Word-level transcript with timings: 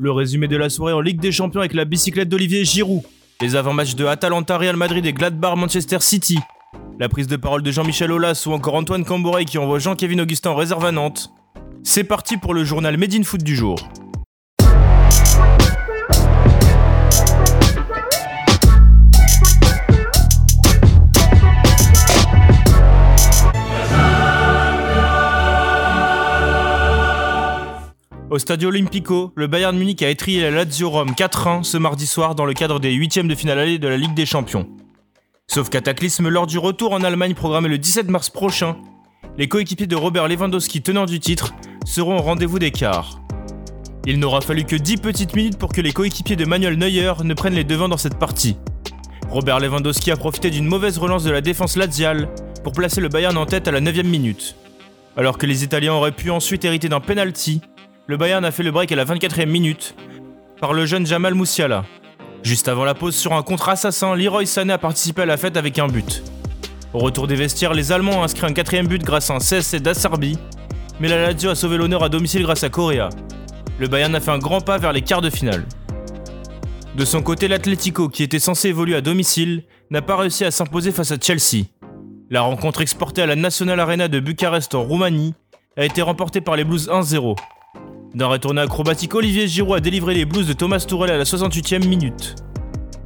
Le 0.00 0.12
résumé 0.12 0.46
de 0.46 0.56
la 0.56 0.70
soirée 0.70 0.92
en 0.92 1.00
Ligue 1.00 1.20
des 1.20 1.32
Champions 1.32 1.58
avec 1.58 1.74
la 1.74 1.84
bicyclette 1.84 2.28
d'Olivier 2.28 2.64
Giroud. 2.64 3.02
Les 3.40 3.56
avant-matchs 3.56 3.96
de 3.96 4.04
Atalanta, 4.04 4.56
Real 4.56 4.76
Madrid 4.76 5.04
et 5.04 5.12
Gladbach, 5.12 5.56
Manchester 5.56 5.98
City. 6.00 6.38
La 7.00 7.08
prise 7.08 7.26
de 7.26 7.34
parole 7.34 7.62
de 7.62 7.72
Jean-Michel 7.72 8.12
Aulas 8.12 8.44
ou 8.46 8.52
encore 8.52 8.74
Antoine 8.74 9.04
Camboré 9.04 9.44
qui 9.44 9.58
envoie 9.58 9.80
Jean-Kévin 9.80 10.20
Augustin 10.20 10.50
en 10.50 10.54
réserve 10.54 10.84
à 10.84 10.92
Nantes. 10.92 11.32
C'est 11.82 12.04
parti 12.04 12.36
pour 12.36 12.54
le 12.54 12.64
journal 12.64 12.96
Made 12.96 13.14
in 13.14 13.24
Foot 13.24 13.42
du 13.42 13.56
jour. 13.56 13.76
Au 28.30 28.38
Stadio 28.38 28.68
Olimpico, 28.68 29.32
le 29.36 29.46
Bayern 29.46 29.74
Munich 29.74 30.02
a 30.02 30.10
étrié 30.10 30.42
la 30.42 30.50
Lazio 30.50 30.90
Rome 30.90 31.12
4-1 31.12 31.62
ce 31.62 31.78
mardi 31.78 32.06
soir 32.06 32.34
dans 32.34 32.44
le 32.44 32.52
cadre 32.52 32.78
des 32.78 32.92
huitièmes 32.92 33.26
de 33.26 33.34
finale 33.34 33.58
allée 33.58 33.78
de 33.78 33.88
la 33.88 33.96
Ligue 33.96 34.12
des 34.12 34.26
Champions. 34.26 34.68
Sauf 35.46 35.70
cataclysme 35.70 36.28
lors 36.28 36.46
du 36.46 36.58
retour 36.58 36.92
en 36.92 37.02
Allemagne 37.02 37.32
programmé 37.32 37.70
le 37.70 37.78
17 37.78 38.10
mars 38.10 38.28
prochain, 38.28 38.76
les 39.38 39.48
coéquipiers 39.48 39.86
de 39.86 39.96
Robert 39.96 40.28
Lewandowski, 40.28 40.82
tenant 40.82 41.06
du 41.06 41.20
titre, 41.20 41.54
seront 41.86 42.18
au 42.18 42.20
rendez-vous 42.20 42.58
des 42.58 42.70
quarts. 42.70 43.18
Il 44.04 44.18
n'aura 44.18 44.42
fallu 44.42 44.64
que 44.64 44.76
10 44.76 44.98
petites 44.98 45.34
minutes 45.34 45.56
pour 45.56 45.72
que 45.72 45.80
les 45.80 45.92
coéquipiers 45.92 46.36
de 46.36 46.44
Manuel 46.44 46.76
Neuer 46.76 47.14
ne 47.24 47.32
prennent 47.32 47.54
les 47.54 47.64
devants 47.64 47.88
dans 47.88 47.96
cette 47.96 48.18
partie. 48.18 48.58
Robert 49.30 49.58
Lewandowski 49.58 50.10
a 50.10 50.16
profité 50.18 50.50
d'une 50.50 50.66
mauvaise 50.66 50.98
relance 50.98 51.24
de 51.24 51.30
la 51.30 51.40
défense 51.40 51.76
laziale 51.76 52.28
pour 52.62 52.74
placer 52.74 53.00
le 53.00 53.08
Bayern 53.08 53.38
en 53.38 53.46
tête 53.46 53.68
à 53.68 53.72
la 53.72 53.80
9 53.80 54.04
minute. 54.04 54.54
Alors 55.16 55.38
que 55.38 55.46
les 55.46 55.64
Italiens 55.64 55.94
auraient 55.94 56.12
pu 56.12 56.30
ensuite 56.30 56.66
hériter 56.66 56.90
d'un 56.90 57.00
penalty, 57.00 57.62
le 58.08 58.16
Bayern 58.16 58.42
a 58.46 58.50
fait 58.50 58.62
le 58.62 58.70
break 58.70 58.90
à 58.90 58.96
la 58.96 59.04
24e 59.04 59.44
minute 59.44 59.94
par 60.62 60.72
le 60.72 60.86
jeune 60.86 61.06
Jamal 61.06 61.34
Moussiala. 61.34 61.84
Juste 62.42 62.66
avant 62.68 62.86
la 62.86 62.94
pause, 62.94 63.14
sur 63.14 63.34
un 63.34 63.42
contre-assassin, 63.42 64.16
Leroy 64.16 64.46
Sané 64.46 64.72
a 64.72 64.78
participé 64.78 65.22
à 65.22 65.26
la 65.26 65.36
fête 65.36 65.58
avec 65.58 65.78
un 65.78 65.88
but. 65.88 66.22
Au 66.94 67.00
retour 67.00 67.26
des 67.26 67.34
vestiaires, 67.34 67.74
les 67.74 67.92
Allemands 67.92 68.20
ont 68.20 68.22
inscrit 68.22 68.46
un 68.46 68.54
quatrième 68.54 68.86
but 68.86 69.02
grâce 69.02 69.30
à 69.30 69.34
un 69.34 69.40
CSC 69.40 69.80
d'Acerbi, 69.80 70.38
mais 71.00 71.08
la 71.08 71.20
Lazio 71.20 71.50
a 71.50 71.54
sauvé 71.54 71.76
l'honneur 71.76 72.02
à 72.02 72.08
domicile 72.08 72.44
grâce 72.44 72.64
à 72.64 72.70
Correa. 72.70 73.10
Le 73.78 73.88
Bayern 73.88 74.14
a 74.14 74.20
fait 74.20 74.30
un 74.30 74.38
grand 74.38 74.62
pas 74.62 74.78
vers 74.78 74.94
les 74.94 75.02
quarts 75.02 75.20
de 75.20 75.28
finale. 75.28 75.66
De 76.96 77.04
son 77.04 77.20
côté, 77.20 77.46
l'Atlético, 77.46 78.08
qui 78.08 78.22
était 78.22 78.38
censé 78.38 78.70
évoluer 78.70 78.96
à 78.96 79.02
domicile, 79.02 79.64
n'a 79.90 80.00
pas 80.00 80.16
réussi 80.16 80.46
à 80.46 80.50
s'imposer 80.50 80.92
face 80.92 81.12
à 81.12 81.16
Chelsea. 81.20 81.66
La 82.30 82.40
rencontre 82.40 82.80
exportée 82.80 83.20
à 83.20 83.26
la 83.26 83.36
National 83.36 83.78
Arena 83.78 84.08
de 84.08 84.18
Bucarest 84.18 84.74
en 84.74 84.82
Roumanie 84.82 85.34
a 85.76 85.84
été 85.84 86.00
remportée 86.00 86.40
par 86.40 86.56
les 86.56 86.64
Blues 86.64 86.88
1-0. 86.88 87.36
D'un 88.14 88.26
retourné 88.26 88.62
acrobatique, 88.62 89.14
Olivier 89.14 89.46
Giroud 89.46 89.76
a 89.76 89.80
délivré 89.80 90.14
les 90.14 90.24
blues 90.24 90.46
de 90.46 90.54
Thomas 90.54 90.80
Tourelle 90.80 91.10
à 91.10 91.18
la 91.18 91.24
68e 91.24 91.86
minute. 91.86 92.36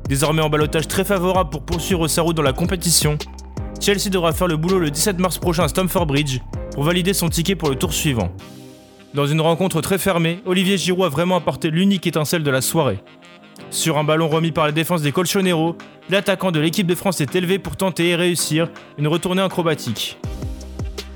Désormais 0.09 0.43
en 0.43 0.49
balotage 0.49 0.87
très 0.87 1.05
favorable 1.05 1.51
pour 1.51 1.65
poursuivre 1.65 2.07
sa 2.07 2.23
route 2.23 2.37
dans 2.37 2.43
la 2.43 2.53
compétition, 2.53 3.19
Chelsea 3.81 4.11
devra 4.11 4.33
faire 4.33 4.47
le 4.47 4.57
boulot 4.57 4.79
le 4.79 4.91
17 4.91 5.19
mars 5.19 5.39
prochain 5.39 5.65
à 5.65 5.69
Stamford 5.69 6.07
Bridge 6.07 6.39
pour 6.73 6.85
valider 6.85 7.15
son 7.15 7.29
ticket 7.29 7.57
pour 7.57 7.69
le 7.69 7.75
tour 7.75 7.93
suivant. 7.93 8.31
Dans 9.13 9.27
une 9.27 9.41
rencontre 9.41 9.81
très 9.81 9.99
fermée, 9.99 10.41
Olivier 10.47 10.79
Giroud 10.79 11.07
a 11.07 11.09
vraiment 11.09 11.37
apporté 11.37 11.71
l'unique 11.71 12.07
étincelle 12.07 12.45
de 12.45 12.51
la 12.51 12.61
soirée. 12.61 13.01
Sur 13.71 13.99
un 13.99 14.05
ballon 14.05 14.29
remis 14.29 14.53
par 14.53 14.67
la 14.67 14.73
défense 14.73 15.03
des 15.03 15.11
Colchoneros, 15.11 15.77
l'attaquant 16.11 16.53
de 16.53 16.61
l'équipe 16.61 16.87
de 16.87 16.95
France 16.95 17.21
est 17.21 17.35
élevé 17.35 17.59
pour 17.59 17.77
tenter 17.77 18.11
et 18.11 18.17
réussir 18.17 18.71
une 18.99 19.09
retournée 19.09 19.43
acrobatique. 19.43 20.19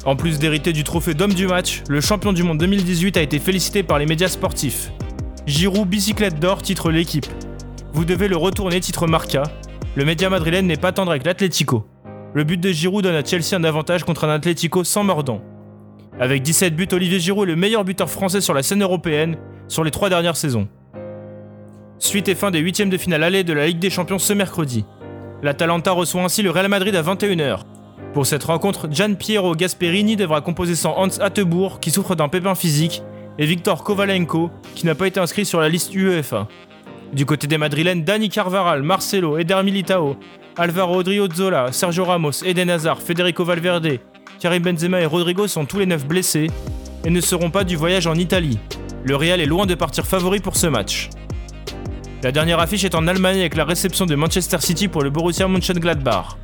En 0.06 0.14
plus 0.14 0.38
d'hériter 0.38 0.72
du 0.72 0.84
trophée 0.84 1.14
d'homme 1.14 1.34
du 1.34 1.48
match, 1.48 1.82
le 1.88 2.00
champion 2.00 2.32
du 2.32 2.44
monde 2.44 2.58
2018 2.58 3.16
a 3.16 3.22
été 3.22 3.40
félicité 3.40 3.82
par 3.82 3.98
les 3.98 4.06
médias 4.06 4.28
sportifs. 4.28 4.92
Giroud 5.48 5.88
bicyclette 5.88 6.38
d'or 6.38 6.62
titre 6.62 6.92
l'équipe. 6.92 7.26
Vous 7.92 8.04
devez 8.04 8.28
le 8.28 8.36
retourner 8.36 8.78
titre 8.78 9.08
Marca. 9.08 9.42
Le 9.96 10.04
média 10.04 10.30
madrilène 10.30 10.68
n'est 10.68 10.76
pas 10.76 10.92
tendre 10.92 11.10
avec 11.10 11.26
l'Atlético. 11.26 11.88
Le 12.34 12.44
but 12.44 12.60
de 12.60 12.70
Giroud 12.70 13.02
donne 13.02 13.16
à 13.16 13.24
Chelsea 13.24 13.56
un 13.56 13.64
avantage 13.64 14.04
contre 14.04 14.22
un 14.22 14.28
Atlético 14.28 14.84
sans 14.84 15.02
mordant. 15.02 15.42
Avec 16.20 16.44
17 16.44 16.76
buts, 16.76 16.86
Olivier 16.92 17.18
Giroud 17.18 17.48
est 17.48 17.50
le 17.50 17.56
meilleur 17.56 17.84
buteur 17.84 18.08
français 18.08 18.40
sur 18.40 18.54
la 18.54 18.62
scène 18.62 18.84
européenne 18.84 19.36
sur 19.66 19.82
les 19.82 19.90
trois 19.90 20.08
dernières 20.08 20.36
saisons. 20.36 20.68
Suite 21.98 22.28
et 22.28 22.36
fin 22.36 22.52
des 22.52 22.60
huitièmes 22.60 22.90
de 22.90 22.96
finale 22.96 23.24
allée 23.24 23.42
de 23.42 23.52
la 23.52 23.66
Ligue 23.66 23.80
des 23.80 23.90
Champions 23.90 24.20
ce 24.20 24.32
mercredi. 24.34 24.84
L'Atalanta 25.42 25.90
reçoit 25.90 26.22
ainsi 26.22 26.42
le 26.42 26.50
Real 26.50 26.68
Madrid 26.68 26.94
à 26.94 27.02
21h. 27.02 27.62
Pour 28.12 28.26
cette 28.26 28.44
rencontre, 28.44 28.88
Gian 28.90 29.14
Piero 29.14 29.54
Gasperini 29.54 30.16
devra 30.16 30.40
composer 30.40 30.74
sans 30.74 30.96
Hans 30.96 31.18
Hattebourg, 31.20 31.80
qui 31.80 31.90
souffre 31.90 32.14
d'un 32.14 32.28
pépin 32.28 32.54
physique, 32.54 33.02
et 33.38 33.46
Victor 33.46 33.84
Kovalenko, 33.84 34.50
qui 34.74 34.86
n'a 34.86 34.94
pas 34.94 35.06
été 35.06 35.20
inscrit 35.20 35.44
sur 35.44 35.60
la 35.60 35.68
liste 35.68 35.94
UEFA. 35.94 36.48
Du 37.12 37.26
côté 37.26 37.46
des 37.46 37.58
Madrilènes, 37.58 38.04
Dani 38.04 38.28
Carvaral, 38.28 38.82
Marcelo, 38.82 39.38
Eder 39.38 39.62
Militao, 39.62 40.16
Alvaro 40.56 40.96
Odriozola, 41.00 41.72
Sergio 41.72 42.04
Ramos, 42.04 42.42
Eden 42.44 42.70
Hazard, 42.70 43.02
Federico 43.02 43.44
Valverde, 43.44 43.98
Karim 44.40 44.62
Benzema 44.62 45.00
et 45.00 45.06
Rodrigo 45.06 45.46
sont 45.46 45.64
tous 45.64 45.78
les 45.78 45.86
neuf 45.86 46.06
blessés 46.06 46.48
et 47.04 47.10
ne 47.10 47.20
seront 47.20 47.50
pas 47.50 47.64
du 47.64 47.76
voyage 47.76 48.06
en 48.06 48.14
Italie. 48.14 48.58
Le 49.04 49.16
Real 49.16 49.40
est 49.40 49.46
loin 49.46 49.66
de 49.66 49.74
partir 49.74 50.06
favori 50.06 50.40
pour 50.40 50.56
ce 50.56 50.66
match. 50.66 51.10
La 52.22 52.32
dernière 52.32 52.58
affiche 52.58 52.84
est 52.84 52.94
en 52.94 53.06
Allemagne 53.06 53.40
avec 53.40 53.56
la 53.56 53.64
réception 53.64 54.06
de 54.06 54.14
Manchester 54.14 54.58
City 54.60 54.88
pour 54.88 55.02
le 55.02 55.10
Borussia 55.10 55.46
Mönchengladbach. 55.46 56.36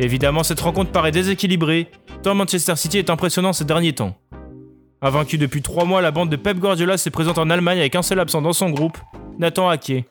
Évidemment, 0.00 0.42
cette 0.42 0.60
rencontre 0.60 0.90
paraît 0.90 1.12
déséquilibrée, 1.12 1.90
tant 2.22 2.34
Manchester 2.34 2.76
City 2.76 2.98
est 2.98 3.10
impressionnant 3.10 3.52
ces 3.52 3.64
derniers 3.64 3.92
temps. 3.92 4.16
Invaincu 5.00 5.38
depuis 5.38 5.62
3 5.62 5.84
mois, 5.84 6.00
la 6.02 6.10
bande 6.10 6.30
de 6.30 6.36
Pep 6.36 6.58
Guardiola 6.58 6.96
se 6.96 7.10
présente 7.10 7.38
en 7.38 7.50
Allemagne 7.50 7.78
avec 7.78 7.94
un 7.94 8.02
seul 8.02 8.18
absent 8.18 8.42
dans 8.42 8.52
son 8.52 8.70
groupe, 8.70 8.98
Nathan 9.38 9.68
Ake. 9.68 10.04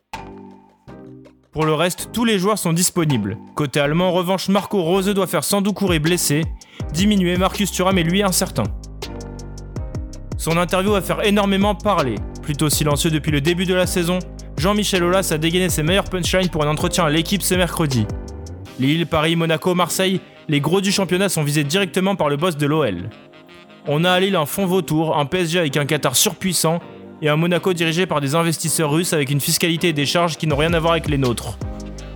Pour 1.52 1.66
le 1.66 1.74
reste, 1.74 2.10
tous 2.14 2.26
les 2.26 2.40
joueurs 2.40 2.58
sont 2.58 2.74
disponibles. 2.74 3.38
Côté 3.56 3.80
allemand, 3.80 4.10
en 4.10 4.12
revanche, 4.12 4.50
Marco 4.50 4.82
Rose 4.82 5.08
doit 5.14 5.28
faire 5.28 5.44
sans 5.44 5.62
doute 5.62 5.76
courir 5.76 6.00
blessé, 6.00 6.44
diminuer 6.94 7.38
Marcus 7.38 7.72
Thuram 7.72 7.98
est 7.98 8.04
lui 8.04 8.24
incertain. 8.24 8.64
Son 10.38 10.58
interview 10.58 10.92
va 10.92 11.02
faire 11.02 11.24
énormément 11.26 11.76
parler. 11.76 12.16
Plutôt 12.42 12.70
silencieux 12.70 13.12
depuis 13.12 13.32
le 13.32 13.42
début 13.42 13.66
de 13.66 13.74
la 13.74 13.86
saison, 13.86 14.20
Jean-Michel 14.58 15.04
Aulas 15.04 15.30
a 15.32 15.38
dégainé 15.38 15.70
ses 15.70 15.84
meilleurs 15.84 16.10
punchlines 16.10 16.50
pour 16.50 16.64
un 16.64 16.70
entretien 16.70 17.06
à 17.06 17.10
l'équipe 17.10 17.42
ce 17.42 17.56
mercredi. 17.56 18.06
Lille, 18.80 19.06
Paris, 19.06 19.36
Monaco, 19.36 19.76
Marseille, 19.76 20.20
les 20.50 20.60
gros 20.60 20.82
du 20.82 20.92
championnat 20.92 21.30
sont 21.30 21.44
visés 21.44 21.64
directement 21.64 22.16
par 22.16 22.30
le 22.30 22.38
boss 22.38 22.58
de 22.58 22.66
l'OL. 22.66 23.10
On 23.88 24.04
a 24.04 24.12
à 24.12 24.20
Lille 24.20 24.36
un 24.36 24.46
fond 24.46 24.66
vautour, 24.66 25.18
un 25.18 25.26
PSG 25.26 25.60
avec 25.60 25.78
un 25.78 25.86
Qatar 25.86 26.16
surpuissant 26.16 26.80
et 27.22 27.30
un 27.30 27.36
Monaco 27.36 27.74
dirigé 27.74 28.06
par 28.06 28.20
des 28.20 28.34
investisseurs 28.36 28.92
russes 28.92 29.14
avec 29.14 29.30
une 29.30 29.40
fiscalité 29.40 29.90
et 29.90 29.94
des 29.94 30.06
charges 30.06 30.38
qui 30.38 30.48
n'ont 30.48 30.56
rien 30.56 30.74
à 30.74 30.80
voir 30.80 30.94
avec 30.94 31.08
les 31.08 31.18
nôtres. 31.18 31.58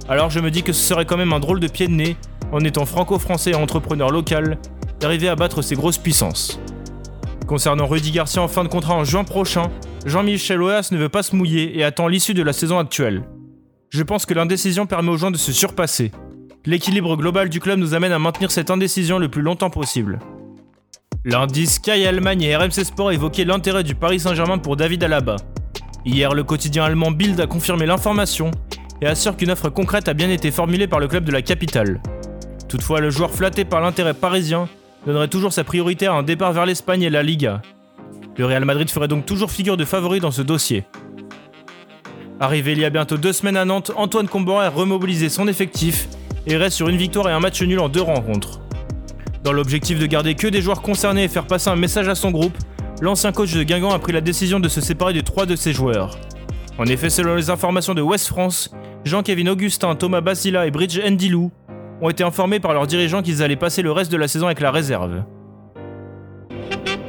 Alors 0.10 0.30
je 0.30 0.40
me 0.40 0.50
dis 0.50 0.64
que 0.64 0.74
ce 0.74 0.82
serait 0.82 1.06
quand 1.06 1.18
même 1.18 1.34
un 1.34 1.40
drôle 1.40 1.60
de 1.60 1.68
pied 1.68 1.88
de 1.88 1.94
nez, 1.94 2.18
en 2.52 2.62
étant 2.62 2.86
franco-français 2.86 3.52
et 3.52 3.56
entrepreneur 3.56 4.10
local, 4.10 4.58
d'arriver 5.00 5.30
à 5.30 5.36
battre 5.36 5.62
ces 5.62 5.76
grosses 5.76 5.98
puissances. 5.98 6.60
Concernant 7.46 7.88
Rudy 7.88 8.12
Garcia 8.12 8.42
en 8.42 8.48
fin 8.48 8.64
de 8.64 8.70
contrat 8.70 8.96
en 8.96 9.04
juin 9.04 9.24
prochain, 9.24 9.70
Jean-Michel 10.06 10.62
Aulas 10.62 10.90
ne 10.92 10.98
veut 10.98 11.10
pas 11.10 11.24
se 11.24 11.36
mouiller 11.36 11.78
et 11.78 11.84
attend 11.84 12.08
l'issue 12.08 12.34
de 12.34 12.44
la 12.44 12.54
saison 12.54 12.80
actuelle. 12.80 13.24
Je 13.90 14.04
pense 14.04 14.26
que 14.26 14.34
l'indécision 14.34 14.86
permet 14.86 15.12
aux 15.12 15.18
gens 15.18 15.32
de 15.32 15.38
se 15.38 15.54
surpasser, 15.54 16.12
l'équilibre 16.68 17.16
global 17.16 17.48
du 17.48 17.62
club 17.62 17.80
nous 17.80 17.96
amène 17.96 18.12
à 18.12 18.20
maintenir 18.20 18.52
cette 18.52 18.70
indécision 18.70 19.18
le 19.18 19.30
plus 19.30 19.42
longtemps 19.42 19.70
possible. 19.70 20.20
Lundi, 21.24 21.66
Sky 21.66 22.06
Allemagne 22.06 22.42
et 22.42 22.56
RMC 22.56 22.84
Sport 22.84 23.14
évoquaient 23.14 23.46
l'intérêt 23.46 23.84
du 23.84 23.96
Paris 23.96 24.20
Saint-Germain 24.20 24.58
pour 24.58 24.76
David 24.76 25.04
Alaba. 25.04 25.38
Hier, 26.06 26.34
le 26.34 26.44
quotidien 26.44 26.84
allemand 26.84 27.12
Bild 27.12 27.40
a 27.40 27.48
confirmé 27.48 27.86
l'information 27.86 28.52
et 29.02 29.08
assure 29.08 29.38
qu'une 29.38 29.52
offre 29.52 29.70
concrète 29.70 30.10
a 30.10 30.14
bien 30.14 30.30
été 30.30 30.52
formulée 30.52 30.88
par 30.88 31.00
le 31.00 31.08
club 31.08 31.24
de 31.24 31.32
la 31.32 31.42
capitale. 31.42 32.02
Toutefois, 32.68 33.00
le 33.00 33.12
joueur 33.12 33.32
flatté 33.32 33.64
par 33.64 33.80
l'intérêt 33.80 34.14
parisien 34.14 34.68
donnerait 35.06 35.30
toujours 35.30 35.54
sa 35.54 35.64
priorité 35.64 36.08
à 36.08 36.14
un 36.14 36.24
départ 36.24 36.52
vers 36.52 36.66
l'Espagne 36.66 37.04
et 37.04 37.10
la 37.10 37.24
Liga. 37.24 37.62
Le 38.36 38.46
Real 38.46 38.66
Madrid 38.66 38.90
ferait 38.90 39.08
donc 39.08 39.26
toujours 39.26 39.52
figure 39.52 39.78
de 39.78 39.86
favori 39.86 40.20
dans 40.20 40.32
ce 40.32 40.42
dossier. 40.42 40.84
Arrivé 42.42 42.74
il 42.74 42.80
y 42.80 42.86
a 42.86 42.90
bientôt 42.90 43.18
deux 43.18 43.34
semaines 43.34 43.58
à 43.58 43.64
Nantes, 43.64 43.92
Antoine 43.96 44.28
Comborin 44.28 44.66
a 44.66 44.70
remobilisé 44.70 45.30
son 45.30 45.48
effectif 45.48 46.08
et 46.48 46.58
reste 46.58 46.78
sur 46.78 46.90
une 46.90 46.98
victoire 46.98 47.30
et 47.30 47.34
un 47.34 47.40
match 47.40 47.62
nul 47.62 47.80
en 47.80 47.90
deux 47.90 48.02
rencontres. 48.02 48.62
Dans 49.44 49.54
l'objectif 49.54 50.00
de 50.00 50.06
garder 50.06 50.36
que 50.36 50.48
des 50.48 50.62
joueurs 50.62 50.82
concernés 50.82 51.26
et 51.26 51.28
faire 51.28 51.46
passer 51.46 51.70
un 51.70 51.76
message 51.76 52.08
à 52.08 52.16
son 52.16 52.32
groupe, 52.32 52.58
l'ancien 53.02 53.32
coach 53.32 53.54
de 53.54 53.64
Guingamp 53.64 53.92
a 53.92 54.00
pris 54.00 54.14
la 54.14 54.22
décision 54.22 54.60
de 54.60 54.68
se 54.68 54.82
séparer 54.82 55.14
de 55.14 55.22
trois 55.22 55.46
de 55.46 55.56
ses 55.56 55.74
joueurs. 55.74 56.18
En 56.78 56.86
effet, 56.86 57.10
selon 57.10 57.36
les 57.36 57.50
informations 57.50 57.94
de 57.94 58.02
West 58.02 58.28
France, 58.28 58.72
Jean-Kévin 59.04 59.48
Augustin, 59.48 59.96
Thomas 59.96 60.22
Basila 60.22 60.68
et 60.68 60.72
Bridge 60.72 61.00
Ndilou 61.00 61.52
ont 62.02 62.10
été 62.10 62.24
informés 62.24 62.60
par 62.60 62.74
leurs 62.74 62.88
dirigeants 62.88 63.22
qu'ils 63.22 63.44
allaient 63.44 63.56
passer 63.56 63.82
le 63.82 63.92
reste 63.92 64.12
de 64.12 64.18
la 64.18 64.28
saison 64.28 64.48
avec 64.48 64.60
la 64.60 64.72
réserve. 64.72 65.24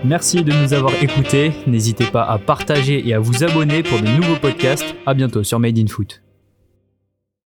Merci 0.05 0.44
de 0.44 0.52
nous 0.52 0.73
avoir 0.75 0.93
écoutés. 1.02 1.52
N'hésitez 1.67 2.05
pas 2.05 2.23
à 2.23 2.38
partager 2.38 3.06
et 3.06 3.14
à 3.14 3.19
vous 3.19 3.43
abonner 3.43 3.82
pour 3.82 4.00
de 4.00 4.06
nouveaux 4.06 4.37
podcasts. 4.37 4.94
A 5.06 5.14
bientôt 5.14 5.43
sur 5.43 5.58
Made 5.58 5.79
in 5.79 5.88
Foot. 5.88 6.23